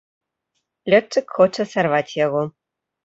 [0.93, 2.41] Лётчык хоча сарваць яго.